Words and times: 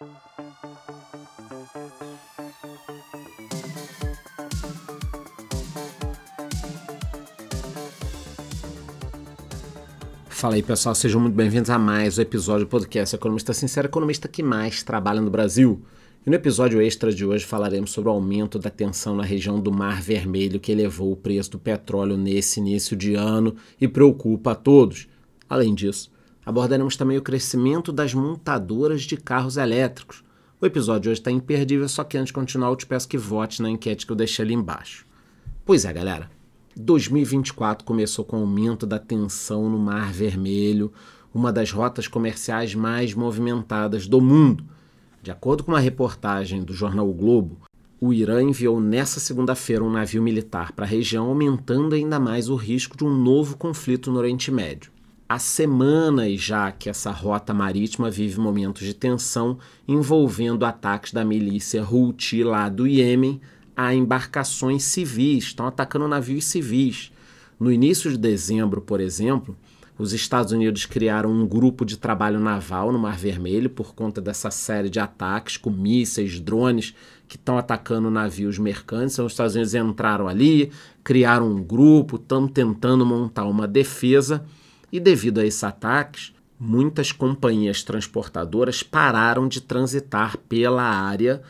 Fala 0.00 0.14
aí 10.54 10.62
pessoal, 10.62 10.94
sejam 10.94 11.20
muito 11.20 11.34
bem-vindos 11.34 11.68
a 11.68 11.78
mais 11.78 12.16
um 12.16 12.22
episódio 12.22 12.64
do 12.64 12.70
podcast 12.70 13.14
Economista 13.14 13.52
Sincero, 13.52 13.88
economista 13.88 14.26
que 14.26 14.42
mais 14.42 14.82
trabalha 14.82 15.20
no 15.20 15.30
Brasil. 15.30 15.82
E 16.26 16.30
no 16.30 16.36
episódio 16.36 16.80
extra 16.80 17.12
de 17.12 17.26
hoje 17.26 17.44
falaremos 17.44 17.90
sobre 17.90 18.08
o 18.08 18.14
aumento 18.14 18.58
da 18.58 18.70
tensão 18.70 19.14
na 19.14 19.22
região 19.22 19.60
do 19.60 19.70
Mar 19.70 20.00
Vermelho 20.00 20.58
que 20.58 20.72
elevou 20.72 21.12
o 21.12 21.16
preço 21.16 21.50
do 21.50 21.58
petróleo 21.58 22.16
nesse 22.16 22.58
início 22.58 22.96
de 22.96 23.16
ano 23.16 23.54
e 23.78 23.86
preocupa 23.86 24.52
a 24.52 24.54
todos. 24.54 25.08
Além 25.46 25.74
disso, 25.74 26.10
abordaremos 26.50 26.96
também 26.96 27.16
o 27.16 27.22
crescimento 27.22 27.92
das 27.92 28.12
montadoras 28.12 29.02
de 29.02 29.16
carros 29.16 29.56
elétricos. 29.56 30.22
O 30.60 30.66
episódio 30.66 31.10
hoje 31.10 31.20
está 31.20 31.30
imperdível, 31.30 31.88
só 31.88 32.04
que 32.04 32.18
antes 32.18 32.28
de 32.28 32.32
continuar 32.34 32.68
eu 32.68 32.76
te 32.76 32.86
peço 32.86 33.08
que 33.08 33.16
vote 33.16 33.62
na 33.62 33.70
enquete 33.70 34.04
que 34.04 34.12
eu 34.12 34.16
deixei 34.16 34.44
ali 34.44 34.54
embaixo. 34.54 35.06
Pois 35.64 35.84
é, 35.84 35.92
galera. 35.92 36.30
2024 36.76 37.84
começou 37.84 38.24
com 38.24 38.38
o 38.38 38.40
aumento 38.40 38.86
da 38.86 38.98
tensão 38.98 39.70
no 39.70 39.78
Mar 39.78 40.12
Vermelho, 40.12 40.92
uma 41.32 41.52
das 41.52 41.70
rotas 41.70 42.08
comerciais 42.08 42.74
mais 42.74 43.14
movimentadas 43.14 44.06
do 44.06 44.20
mundo. 44.20 44.64
De 45.22 45.30
acordo 45.30 45.64
com 45.64 45.72
uma 45.72 45.80
reportagem 45.80 46.62
do 46.62 46.72
jornal 46.72 47.08
o 47.08 47.14
Globo, 47.14 47.58
o 48.00 48.12
Irã 48.12 48.42
enviou 48.42 48.80
nesta 48.80 49.20
segunda-feira 49.20 49.84
um 49.84 49.90
navio 49.90 50.22
militar 50.22 50.72
para 50.72 50.84
a 50.84 50.88
região, 50.88 51.26
aumentando 51.26 51.94
ainda 51.94 52.18
mais 52.18 52.48
o 52.48 52.56
risco 52.56 52.96
de 52.96 53.04
um 53.04 53.14
novo 53.14 53.56
conflito 53.56 54.10
no 54.10 54.18
Oriente 54.18 54.50
Médio. 54.50 54.90
Há 55.30 55.38
semanas 55.38 56.40
já 56.40 56.72
que 56.72 56.90
essa 56.90 57.12
rota 57.12 57.54
marítima 57.54 58.10
vive 58.10 58.40
momentos 58.40 58.84
de 58.84 58.92
tensão 58.92 59.58
envolvendo 59.86 60.64
ataques 60.64 61.12
da 61.12 61.24
milícia 61.24 61.86
Houthi 61.88 62.42
lá 62.42 62.68
do 62.68 62.84
Iêmen 62.84 63.40
a 63.76 63.94
embarcações 63.94 64.82
civis, 64.82 65.44
estão 65.44 65.68
atacando 65.68 66.08
navios 66.08 66.46
civis. 66.46 67.12
No 67.60 67.70
início 67.70 68.10
de 68.10 68.18
dezembro, 68.18 68.80
por 68.80 69.00
exemplo, 69.00 69.56
os 69.96 70.12
Estados 70.12 70.50
Unidos 70.50 70.84
criaram 70.84 71.30
um 71.30 71.46
grupo 71.46 71.84
de 71.84 71.96
trabalho 71.96 72.40
naval 72.40 72.90
no 72.90 72.98
Mar 72.98 73.16
Vermelho 73.16 73.70
por 73.70 73.94
conta 73.94 74.20
dessa 74.20 74.50
série 74.50 74.90
de 74.90 74.98
ataques 74.98 75.56
com 75.56 75.70
mísseis, 75.70 76.40
drones 76.40 76.92
que 77.28 77.36
estão 77.36 77.56
atacando 77.56 78.10
navios 78.10 78.58
mercantes. 78.58 79.14
Então, 79.14 79.26
os 79.26 79.32
Estados 79.32 79.54
Unidos 79.54 79.76
entraram 79.76 80.26
ali, 80.26 80.72
criaram 81.04 81.48
um 81.48 81.62
grupo, 81.62 82.16
estão 82.16 82.48
tentando 82.48 83.06
montar 83.06 83.44
uma 83.44 83.68
defesa. 83.68 84.44
E 84.92 84.98
devido 84.98 85.38
a 85.38 85.46
esses 85.46 85.62
ataques, 85.62 86.32
muitas 86.58 87.12
companhias 87.12 87.82
transportadoras 87.82 88.82
pararam 88.82 89.48
de 89.48 89.60
transitar 89.60 90.36
pela 90.48 90.82
área 90.82 91.42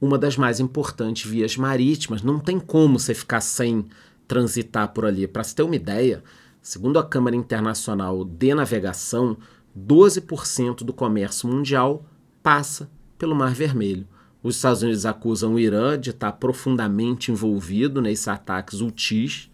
uma 0.00 0.18
das 0.18 0.36
mais 0.36 0.60
importantes 0.60 1.28
vias 1.28 1.56
marítimas. 1.56 2.22
Não 2.22 2.38
tem 2.38 2.58
como 2.58 2.98
você 2.98 3.14
ficar 3.14 3.40
sem 3.40 3.86
transitar 4.26 4.88
por 4.92 5.04
ali. 5.04 5.26
Para 5.26 5.42
se 5.42 5.54
ter 5.54 5.62
uma 5.62 5.76
ideia, 5.76 6.22
segundo 6.60 6.98
a 6.98 7.04
Câmara 7.04 7.34
Internacional 7.34 8.24
de 8.24 8.54
Navegação, 8.54 9.36
12% 9.76 10.84
do 10.84 10.92
comércio 10.92 11.48
mundial 11.48 12.04
passa 12.42 12.90
pelo 13.16 13.34
Mar 13.34 13.54
Vermelho. 13.54 14.06
Os 14.42 14.56
Estados 14.56 14.82
Unidos 14.82 15.04
acusam 15.04 15.54
o 15.54 15.58
Irã 15.58 15.98
de 15.98 16.10
estar 16.10 16.32
profundamente 16.32 17.32
envolvido 17.32 18.00
nesses 18.00 18.28
ataques 18.28 18.80
UTIs. 18.80 19.47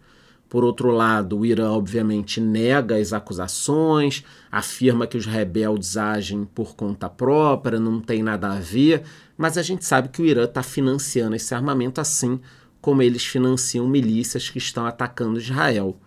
Por 0.55 0.63
outro 0.63 0.93
lado, 0.93 1.41
o 1.41 1.45
Irã 1.45 1.73
obviamente 1.73 2.41
nega 2.41 2.95
as 2.95 3.13
acusações, 3.13 4.23
afirma 4.53 5.05
que 5.05 5.17
os 5.17 5.27
rebeldes 5.27 5.97
agem 5.97 6.45
por 6.45 6.77
conta 6.77 7.09
própria, 7.09 7.81
não 7.81 8.01
tem 8.01 8.23
nada 8.23 8.53
a 8.53 8.61
ver, 8.61 9.03
mas 9.37 9.59
a 9.59 9.63
gente 9.63 9.85
sabe 9.85 10.11
que 10.11 10.23
o 10.23 10.25
Irã 10.25 10.45
está 10.45 10.63
financiando 10.63 11.35
esse 11.35 11.53
armamento 11.57 12.01
assim 12.01 12.39
como 12.81 13.03
eles 13.03 13.27
financiam 13.27 13.89
milícias 13.89 14.49
que 14.49 14.59
estão 14.59 14.87
atacando 14.87 15.41
Israel. 15.41 15.99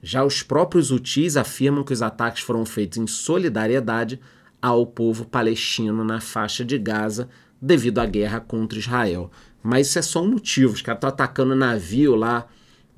Já 0.00 0.22
os 0.22 0.40
próprios 0.40 0.92
Houthis 0.92 1.36
afirmam 1.36 1.82
que 1.82 1.92
os 1.92 2.00
ataques 2.00 2.44
foram 2.44 2.64
feitos 2.64 2.96
em 2.96 3.08
solidariedade 3.08 4.20
ao 4.62 4.86
povo 4.86 5.24
palestino 5.24 6.04
na 6.04 6.20
faixa 6.20 6.64
de 6.64 6.78
Gaza 6.78 7.28
devido 7.60 7.98
à 7.98 8.06
guerra 8.06 8.38
contra 8.38 8.78
Israel. 8.78 9.32
Mas 9.60 9.88
isso 9.88 9.98
é 9.98 10.02
só 10.02 10.22
um 10.22 10.30
motivo. 10.30 10.74
Os 10.74 10.80
caras 10.80 10.98
estão 10.98 11.08
atacando 11.08 11.56
navio 11.56 12.14
lá 12.14 12.46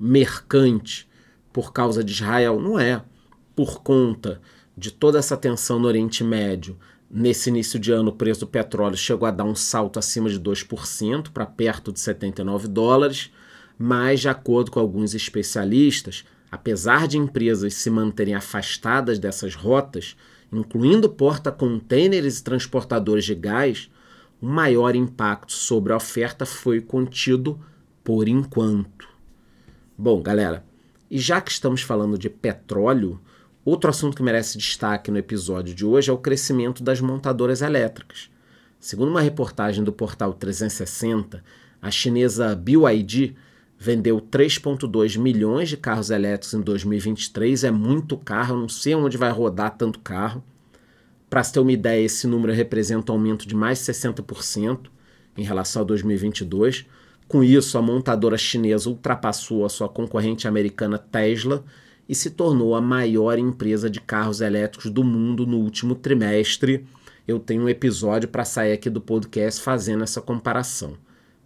mercante 0.03 1.07
por 1.53 1.71
causa 1.71 2.03
de 2.03 2.11
Israel. 2.11 2.59
Não 2.59 2.77
é. 2.77 3.01
Por 3.55 3.81
conta 3.81 4.41
de 4.75 4.91
toda 4.91 5.19
essa 5.19 5.37
tensão 5.37 5.79
no 5.79 5.87
Oriente 5.87 6.23
Médio, 6.23 6.77
nesse 7.09 7.49
início 7.49 7.79
de 7.79 7.91
ano 7.91 8.09
o 8.09 8.15
preço 8.15 8.41
do 8.41 8.47
petróleo 8.47 8.97
chegou 8.97 9.27
a 9.27 9.31
dar 9.31 9.45
um 9.45 9.55
salto 9.55 9.99
acima 9.99 10.29
de 10.29 10.39
2% 10.39 11.29
para 11.29 11.45
perto 11.45 11.93
de 11.93 11.99
79 11.99 12.67
dólares, 12.67 13.31
mas 13.77 14.19
de 14.19 14.27
acordo 14.27 14.71
com 14.71 14.79
alguns 14.79 15.13
especialistas, 15.13 16.25
apesar 16.51 17.07
de 17.07 17.17
empresas 17.17 17.75
se 17.75 17.89
manterem 17.89 18.35
afastadas 18.35 19.19
dessas 19.19 19.55
rotas, 19.55 20.17
incluindo 20.51 21.07
porta-contêineres 21.07 22.39
e 22.39 22.43
transportadores 22.43 23.23
de 23.23 23.35
gás, 23.35 23.89
o 24.41 24.47
maior 24.47 24.95
impacto 24.95 25.53
sobre 25.53 25.93
a 25.93 25.97
oferta 25.97 26.45
foi 26.45 26.81
contido 26.81 27.59
por 28.03 28.27
enquanto. 28.27 29.12
Bom, 29.95 30.23
galera, 30.23 30.65
e 31.09 31.19
já 31.19 31.39
que 31.39 31.51
estamos 31.51 31.83
falando 31.83 32.17
de 32.17 32.27
petróleo, 32.27 33.21
outro 33.63 33.91
assunto 33.91 34.17
que 34.17 34.23
merece 34.23 34.57
destaque 34.57 35.11
no 35.11 35.19
episódio 35.19 35.75
de 35.75 35.85
hoje 35.85 36.09
é 36.09 36.13
o 36.13 36.17
crescimento 36.17 36.83
das 36.83 36.99
montadoras 36.99 37.61
elétricas. 37.61 38.31
Segundo 38.79 39.09
uma 39.09 39.21
reportagem 39.21 39.83
do 39.83 39.93
portal 39.93 40.33
360, 40.33 41.43
a 41.79 41.91
chinesa 41.91 42.55
BYD 42.55 43.35
vendeu 43.77 44.19
3,2 44.19 45.19
milhões 45.19 45.69
de 45.69 45.77
carros 45.77 46.09
elétricos 46.09 46.55
em 46.55 46.61
2023. 46.61 47.63
É 47.63 47.71
muito 47.71 48.17
carro, 48.17 48.57
não 48.57 48.67
sei 48.67 48.95
onde 48.95 49.15
vai 49.15 49.31
rodar 49.31 49.77
tanto 49.77 49.99
carro. 49.99 50.43
Para 51.29 51.43
se 51.43 51.53
ter 51.53 51.59
uma 51.59 51.71
ideia, 51.71 52.03
esse 52.03 52.25
número 52.25 52.51
representa 52.51 53.11
um 53.11 53.15
aumento 53.15 53.47
de 53.47 53.55
mais 53.55 53.77
de 53.77 53.93
60% 53.93 54.87
em 55.37 55.43
relação 55.43 55.83
a 55.83 55.85
2022. 55.85 56.87
Com 57.27 57.43
isso, 57.43 57.77
a 57.77 57.81
montadora 57.81 58.37
chinesa 58.37 58.89
ultrapassou 58.89 59.65
a 59.65 59.69
sua 59.69 59.89
concorrente 59.89 60.47
americana 60.47 60.97
Tesla 60.97 61.63
e 62.07 62.13
se 62.13 62.29
tornou 62.29 62.75
a 62.75 62.81
maior 62.81 63.39
empresa 63.39 63.89
de 63.89 64.01
carros 64.01 64.41
elétricos 64.41 64.91
do 64.91 65.03
mundo 65.03 65.45
no 65.45 65.57
último 65.57 65.95
trimestre. 65.95 66.85
Eu 67.27 67.39
tenho 67.39 67.63
um 67.63 67.69
episódio 67.69 68.27
para 68.27 68.43
sair 68.43 68.73
aqui 68.73 68.89
do 68.89 69.01
podcast 69.01 69.61
fazendo 69.61 70.03
essa 70.03 70.21
comparação. 70.21 70.97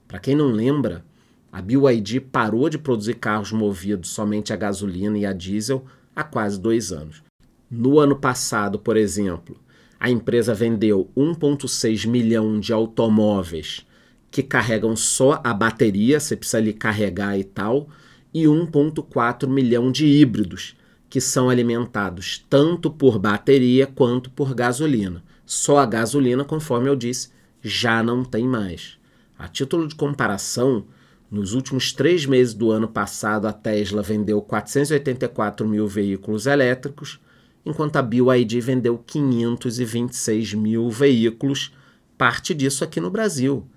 Para 0.08 0.20
quem 0.20 0.36
não 0.36 0.48
lembra, 0.48 1.06
a 1.52 1.62
BYD 1.62 2.20
parou 2.22 2.70
de 2.70 2.78
produzir 2.78 3.16
carros 3.16 3.52
movidos 3.52 4.10
somente 4.10 4.52
a 4.52 4.56
gasolina 4.56 5.18
e 5.18 5.26
a 5.26 5.34
diesel 5.34 5.86
há 6.16 6.24
quase 6.24 6.60
dois 6.60 6.92
anos. 6.92 7.24
No 7.70 8.00
ano 8.00 8.16
passado, 8.16 8.80
por 8.80 8.98
exemplo, 8.98 9.58
a 10.00 10.10
empresa 10.10 10.54
vendeu 10.54 11.10
1,6 11.16 12.08
milhão 12.08 12.60
de 12.60 12.74
automóveis 12.74 13.86
que 14.30 14.44
carregam 14.44 14.96
só 14.96 15.42
a 15.44 15.54
bateria, 15.54 16.20
você 16.20 16.36
precisa 16.36 16.58
ali 16.58 16.74
carregar 16.74 17.38
e 17.38 17.44
tal, 17.44 17.90
e 18.34 18.44
1,4 18.44 19.48
milhão 19.48 19.92
de 19.92 20.06
híbridos, 20.06 20.76
que 21.10 21.22
são 21.22 21.50
alimentados 21.50 22.46
tanto 22.50 22.92
por 22.92 23.18
bateria 23.18 23.88
quanto 23.88 24.30
por 24.30 24.54
gasolina. 24.54 25.24
Só 25.46 25.78
a 25.80 25.86
gasolina, 25.86 26.44
conforme 26.44 26.90
eu 26.90 26.96
disse, 26.96 27.30
já 27.62 28.04
não 28.04 28.24
tem 28.24 28.48
mais. 28.48 28.98
A 29.40 29.48
título 29.48 29.88
de 29.88 29.96
comparação, 29.96 30.86
nos 31.30 31.54
últimos 31.54 31.94
três 31.94 32.26
meses 32.26 32.54
do 32.54 32.72
ano 32.72 32.88
passado, 32.88 33.48
a 33.48 33.54
Tesla 33.54 34.02
vendeu 34.02 34.42
484 34.42 35.68
mil 35.68 35.88
veículos 35.88 36.46
elétricos, 36.46 37.20
enquanto 37.66 37.98
a 37.98 38.02
BYD 38.02 38.62
vendeu 38.62 38.98
526 38.98 40.54
mil 40.54 40.90
veículos, 40.90 41.74
parte 42.18 42.54
disso 42.54 42.84
aqui 42.84 43.00
no 43.00 43.12
Brasil. 43.12 43.68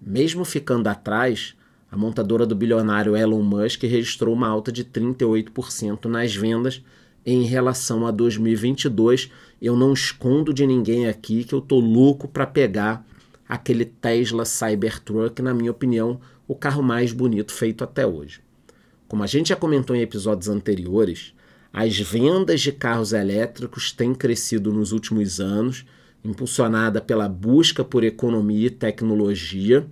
Mesmo 0.00 0.44
ficando 0.44 0.88
atrás, 0.88 1.54
a 1.90 1.96
montadora 1.96 2.46
do 2.46 2.54
bilionário 2.54 3.16
Elon 3.16 3.42
Musk 3.42 3.82
registrou 3.84 4.34
uma 4.34 4.48
alta 4.48 4.70
de 4.70 4.84
38% 4.84 6.06
nas 6.06 6.34
vendas 6.34 6.82
em 7.24 7.42
relação 7.44 8.06
a 8.06 8.10
2022. 8.10 9.30
Eu 9.60 9.76
não 9.76 9.92
escondo 9.92 10.52
de 10.52 10.66
ninguém 10.66 11.08
aqui 11.08 11.44
que 11.44 11.54
eu 11.54 11.60
tô 11.60 11.80
louco 11.80 12.28
para 12.28 12.46
pegar 12.46 13.04
aquele 13.48 13.84
Tesla 13.84 14.44
Cybertruck, 14.44 15.40
na 15.40 15.54
minha 15.54 15.70
opinião, 15.70 16.20
o 16.46 16.54
carro 16.54 16.82
mais 16.82 17.12
bonito 17.12 17.52
feito 17.52 17.82
até 17.82 18.06
hoje. 18.06 18.40
Como 19.08 19.22
a 19.22 19.26
gente 19.26 19.50
já 19.50 19.56
comentou 19.56 19.94
em 19.94 20.00
episódios 20.00 20.48
anteriores, 20.48 21.32
as 21.72 21.98
vendas 21.98 22.60
de 22.60 22.72
carros 22.72 23.12
elétricos 23.12 23.92
têm 23.92 24.14
crescido 24.14 24.72
nos 24.72 24.92
últimos 24.92 25.40
anos 25.40 25.84
impulsionada 26.26 27.00
pela 27.00 27.28
busca 27.28 27.84
por 27.84 28.04
economia 28.04 28.66
e 28.66 28.70
tecnologia. 28.70 29.86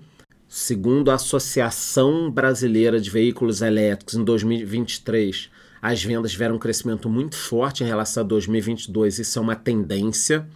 Segundo 0.47 1.11
a 1.11 1.15
Associação 1.15 2.31
Brasileira 2.31 3.01
de 3.01 3.11
Veículos 3.11 3.63
Elétricos, 3.63 4.15
em 4.15 4.23
2023, 4.23 5.51
as 5.83 6.03
vendas 6.03 6.33
tiveram 6.33 6.57
um 6.57 6.59
crescimento 6.59 7.09
muito 7.09 7.37
forte 7.37 7.83
em 7.83 7.87
relação 7.87 8.23
a 8.23 8.27
2022, 8.27 9.19
isso 9.19 9.39
é 9.39 9.43
uma 9.43 9.57
tendência. 9.57 10.49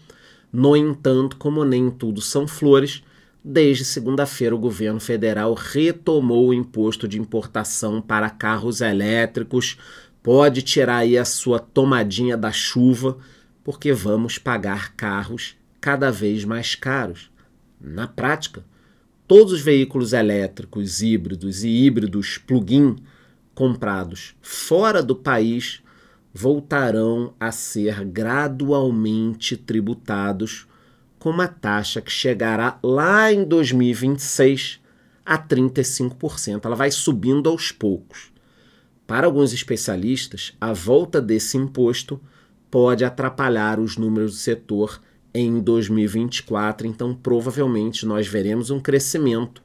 No 0.52 0.76
entanto, 0.76 1.36
como 1.36 1.64
nem 1.64 1.90
tudo 1.90 2.20
são 2.20 2.46
flores, 2.46 3.02
desde 3.44 3.84
segunda-feira 3.84 4.54
o 4.54 4.58
governo 4.58 5.00
federal 5.00 5.52
retomou 5.52 6.48
o 6.48 6.54
imposto 6.54 7.06
de 7.06 7.20
importação 7.20 8.00
para 8.00 8.30
carros 8.30 8.80
elétricos. 8.80 9.76
Pode 10.22 10.62
tirar 10.62 10.98
aí 10.98 11.18
a 11.18 11.24
sua 11.24 11.58
tomadinha 11.58 12.36
da 12.36 12.52
chuva, 12.52 13.18
porque 13.62 13.92
vamos 13.92 14.38
pagar 14.38 14.94
carros 14.94 15.58
cada 15.88 16.10
vez 16.10 16.44
mais 16.44 16.74
caros. 16.74 17.30
Na 17.80 18.06
prática, 18.06 18.62
todos 19.26 19.54
os 19.54 19.62
veículos 19.62 20.12
elétricos, 20.12 21.00
híbridos 21.00 21.64
e 21.64 21.68
híbridos 21.70 22.36
plug-in 22.36 22.96
comprados 23.54 24.36
fora 24.42 25.02
do 25.02 25.16
país 25.16 25.82
voltarão 26.30 27.32
a 27.40 27.50
ser 27.50 28.04
gradualmente 28.04 29.56
tributados 29.56 30.68
com 31.18 31.30
uma 31.30 31.48
taxa 31.48 32.02
que 32.02 32.12
chegará 32.12 32.78
lá 32.82 33.32
em 33.32 33.42
2026 33.42 34.80
a 35.24 35.38
35%. 35.38 36.66
Ela 36.66 36.76
vai 36.76 36.90
subindo 36.90 37.48
aos 37.48 37.72
poucos. 37.72 38.30
Para 39.06 39.26
alguns 39.26 39.54
especialistas, 39.54 40.52
a 40.60 40.74
volta 40.74 41.18
desse 41.18 41.56
imposto 41.56 42.20
pode 42.70 43.06
atrapalhar 43.06 43.80
os 43.80 43.96
números 43.96 44.32
do 44.32 44.36
setor 44.36 45.00
em 45.38 45.60
2024, 45.60 46.84
então 46.84 47.14
provavelmente 47.14 48.04
nós 48.04 48.26
veremos 48.26 48.70
um 48.70 48.80
crescimento, 48.80 49.62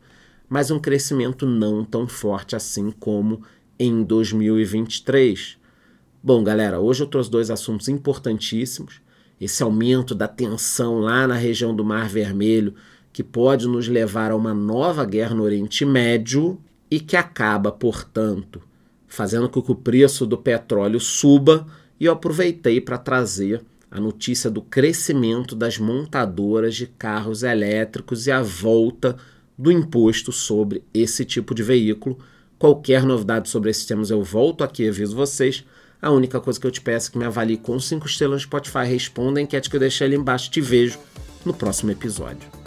mas 0.47 0.69
um 0.69 0.77
crescimento 0.77 1.47
não 1.47 1.83
tão 1.83 2.07
forte 2.07 2.55
assim 2.55 2.91
como 2.91 3.41
em 3.79 4.03
2023. 4.03 5.57
Bom, 6.21 6.43
galera, 6.43 6.79
hoje 6.79 7.01
eu 7.01 7.07
trouxe 7.07 7.31
dois 7.31 7.49
assuntos 7.49 7.87
importantíssimos. 7.87 9.01
Esse 9.41 9.63
aumento 9.63 10.13
da 10.13 10.27
tensão 10.27 10.99
lá 10.99 11.25
na 11.25 11.33
região 11.33 11.75
do 11.75 11.83
Mar 11.83 12.07
Vermelho, 12.07 12.75
que 13.11 13.23
pode 13.23 13.67
nos 13.67 13.87
levar 13.87 14.29
a 14.29 14.35
uma 14.35 14.53
nova 14.53 15.03
guerra 15.05 15.33
no 15.33 15.41
Oriente 15.41 15.83
Médio 15.83 16.61
e 16.89 16.99
que 16.99 17.17
acaba, 17.17 17.71
portanto, 17.71 18.61
fazendo 19.07 19.49
com 19.49 19.59
que 19.59 19.71
o 19.71 19.75
preço 19.75 20.27
do 20.27 20.37
petróleo 20.37 20.99
suba. 20.99 21.65
E 21.99 22.05
eu 22.05 22.13
aproveitei 22.13 22.79
para 22.79 22.99
trazer 22.99 23.63
a 23.93 24.01
notícia 24.01 24.49
do 24.49 24.59
crescimento 24.59 25.55
das 25.55 25.77
montadoras 25.77 26.73
de 26.73 26.87
carros 26.87 27.43
elétricos 27.43 28.25
e 28.25 28.31
a 28.31 28.41
volta 28.41 29.15
do 29.55 29.71
imposto 29.71 30.31
sobre 30.31 30.83
esse 30.91 31.23
tipo 31.23 31.53
de 31.53 31.61
veículo. 31.61 32.17
Qualquer 32.57 33.03
novidade 33.03 33.49
sobre 33.49 33.69
esses 33.69 33.85
temas 33.85 34.09
eu 34.09 34.23
volto 34.23 34.63
aqui 34.63 34.81
e 34.81 34.89
aviso 34.89 35.15
vocês. 35.15 35.63
A 36.01 36.09
única 36.09 36.41
coisa 36.41 36.59
que 36.59 36.65
eu 36.65 36.71
te 36.71 36.81
peço 36.81 37.09
é 37.09 37.11
que 37.11 37.17
me 37.19 37.25
avalie 37.25 37.55
com 37.55 37.79
5 37.79 38.07
estrelas 38.07 38.41
no 38.41 38.47
Spotify, 38.47 38.83
responda 38.87 39.39
a 39.39 39.43
enquete 39.43 39.69
que 39.69 39.75
eu 39.75 39.79
deixei 39.79 40.07
ali 40.07 40.15
embaixo. 40.15 40.49
Te 40.49 40.59
vejo 40.59 40.97
no 41.45 41.53
próximo 41.53 41.91
episódio. 41.91 42.62